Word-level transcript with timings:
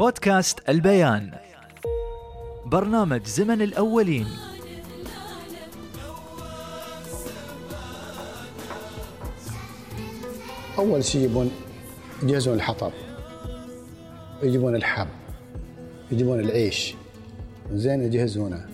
بودكاست 0.00 0.68
البيان. 0.68 1.30
برنامج 2.66 3.26
زمن 3.26 3.62
الأولين. 3.62 4.26
أول 10.78 11.04
شيء 11.04 11.24
يبون 11.24 11.50
يجهزون 12.22 12.54
الحطب. 12.54 12.92
يجيبون 14.42 14.76
الحب. 14.76 15.08
يجيبون 16.12 16.40
العيش. 16.40 16.94
زين 17.72 18.02
يجهزونه. 18.02 18.68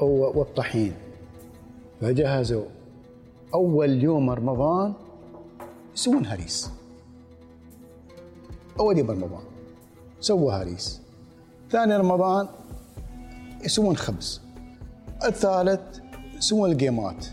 والطحين. 0.00 0.92
فجهزوا. 2.00 2.64
أول 3.54 4.02
يوم 4.02 4.30
رمضان 4.30 4.92
يسوون 5.94 6.26
هريس. 6.26 6.70
أول 8.80 8.98
يوم 8.98 9.10
رمضان. 9.10 9.57
سووا 10.20 10.52
هريس. 10.52 11.00
ثاني 11.70 11.96
رمضان 11.96 12.48
يسوون 13.64 13.96
خبز 13.96 14.40
الثالث 15.24 15.80
يسوون 16.36 16.70
الجيمات. 16.72 17.26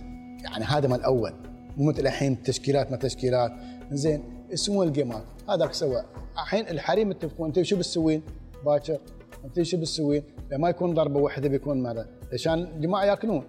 يعني 0.43 0.65
هذا 0.65 0.87
مال 0.87 0.99
الأول. 0.99 1.33
مو 1.77 1.89
مثل 1.89 2.01
الحين 2.01 2.43
تشكيلات 2.43 2.91
ما 2.91 2.97
تشكيلات. 2.97 3.51
زين 3.91 4.23
يسوون 4.49 4.87
الجيمات. 4.87 5.23
هذاك 5.49 5.73
سوى 5.73 6.03
الحين 6.33 6.67
الحريم 6.67 7.11
يتفقون. 7.11 7.47
انت 7.47 7.61
شو 7.61 7.77
بتسوين؟ 7.77 8.21
باكر. 8.65 8.99
انت 9.45 9.61
شو 9.61 9.77
بتسوين؟ 9.77 10.23
ما 10.51 10.69
يكون 10.69 10.93
ضربة 10.93 11.19
واحدة 11.19 11.49
بيكون 11.49 11.83
ماذا؟ 11.83 12.09
عشان 12.33 12.63
الجماعة 12.63 13.05
ياكلون. 13.05 13.43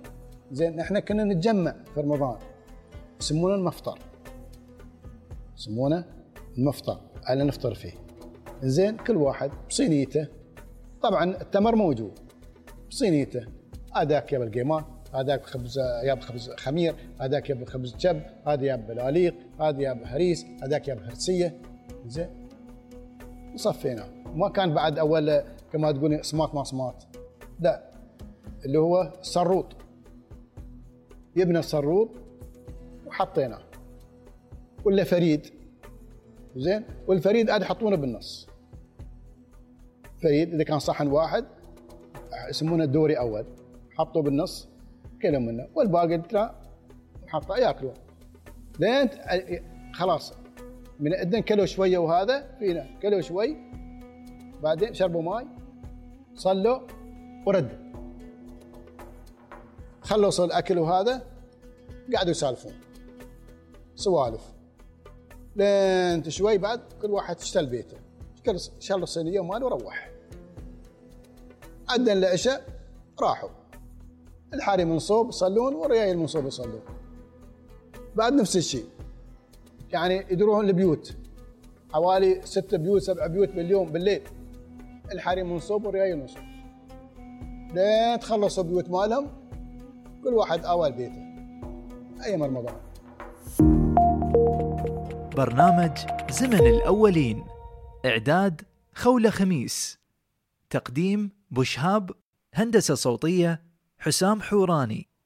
زين 0.53 0.81
إحنا 0.81 1.01
كنا 1.01 1.25
نتجمع 1.25 1.75
في 1.95 2.01
رمضان. 2.01 2.37
يسمونه 3.21 3.55
المفطر. 3.55 3.99
يسمونه 5.59 6.05
المفطر. 6.59 7.01
على 7.25 7.45
نفطر 7.45 7.75
فيه؟ 7.75 7.93
زين 8.63 8.97
كل 8.97 9.17
واحد 9.17 9.51
بصينيته. 9.69 10.29
طبعا 11.03 11.25
التمر 11.41 11.77
موجود 11.77 12.19
بصينيته. 12.91 13.47
هذاك 13.97 14.33
ياب 14.33 14.43
القيمات 14.43 14.85
هذاك 15.15 15.47
خبز 15.47 15.79
ياب 15.79 16.21
خبز 16.21 16.51
خمير 16.51 16.95
هذاك 17.21 17.51
ياب 17.51 17.65
خبز 17.65 17.95
شب 17.99 18.21
هذا 18.47 18.65
ياب 18.65 18.87
بلاليق 18.87 19.35
هذا 19.61 19.83
ياب 19.83 20.03
هريس 20.05 20.47
هذاك 20.63 20.89
ياب 20.89 20.99
هرسيه 20.99 21.61
زين. 22.07 22.49
وصفينا. 23.55 24.09
ما 24.35 24.49
كان 24.49 24.75
بعد 24.75 24.99
أول 24.99 25.43
كما 25.73 25.93
تقولي 25.93 26.23
سماط 26.23 26.55
ما 26.55 26.65
سماط 26.65 27.07
لا. 27.61 27.91
اللي 28.65 28.79
هو 28.79 29.13
السروط. 29.21 29.67
يبنى 31.37 31.59
السروط 31.59 32.11
وحطيناه. 33.07 33.63
ولا 34.85 35.05
فريد. 35.05 35.47
زين. 36.57 36.85
والفريد 37.07 37.51
عاد 37.51 37.63
يحطونه 37.63 37.97
بالنص. 37.97 38.49
فريد 40.23 40.55
إذا 40.55 40.65
كان 40.65 40.79
صحن 40.79 41.07
واحد 41.07 41.45
يسمونه 42.49 42.85
دوري 42.85 43.19
أول. 43.19 43.47
حطوه 43.99 44.23
بالنص 44.23 44.69
كلوا 45.23 45.41
منه. 45.41 45.69
والباقي 45.75 46.19
ترى 46.19 46.55
حطه 47.29 47.57
ياكلوا 47.57 47.93
لين 48.81 49.09
خلاص. 49.95 50.35
من 51.01 51.15
أذن 51.15 51.41
كلوا 51.41 51.67
شوية 51.67 51.99
وهذا 51.99 52.57
فينا. 52.59 52.87
كلوا 53.03 53.21
شوي. 53.21 53.57
بعدين 54.63 54.95
شربوا 54.95 55.23
ماي. 55.23 55.47
صلوا 56.35 56.81
وردوا 57.47 57.79
خلصوا 60.01 60.45
الأكل 60.45 60.79
وهذا. 60.79 61.23
قعدوا 62.15 62.31
يسالفون. 62.31 62.73
سوالف. 63.95 64.53
لين 65.57 66.31
شوي 66.31 66.59
بعد 66.59 66.81
كل 67.03 67.11
واحد 67.11 67.37
اشتل 67.37 67.67
بيته. 67.67 68.06
كل 68.47 68.61
شال 68.81 69.03
الصينيه 69.03 69.41
ماله 69.41 69.67
وروح. 69.67 70.11
أذن 71.95 72.09
العشاء 72.09 72.67
راحوا. 73.21 73.49
الحريم 74.55 74.85
من 74.85 75.02
صوب 75.02 75.29
يصلون 75.29 75.75
والريايل 75.75 76.15
من 76.15 76.28
صوب 76.28 76.47
يصلون. 76.47 76.81
بعد 78.17 78.33
نفس 78.33 78.57
الشيء. 78.57 78.85
يعني 79.93 80.15
يدروهم 80.31 80.61
البيوت. 80.61 81.17
حوالي 81.93 82.41
ستة 82.45 82.77
بيوت 82.77 83.03
سبع 83.03 83.27
بيوت 83.27 83.49
باليوم 83.49 83.93
بالليل. 83.93 84.23
الحاري 85.13 85.43
منصوب 85.43 85.85
والريايل 85.87 86.19
منصوب. 86.19 86.43
لين 87.75 88.21
تخلصوا 88.21 88.65
بيوت 88.65 88.91
مالهم 88.91 89.29
كل 90.25 90.35
واحد 90.35 90.65
آوى 90.65 90.91
بيته. 90.91 91.27
أيام 92.25 92.43
رمضان. 92.43 92.75
برنامج 95.37 95.99
زمن 96.31 96.67
الأولين. 96.67 97.56
إعداد 98.07 98.63
خولة 98.95 99.31
خميس. 99.31 99.99
تقديم 100.71 101.31
بشهاب 101.51 102.11
هندسة 102.55 102.95
صوتية 102.95 103.63
حسام 103.99 104.43
حوراني. 104.43 105.09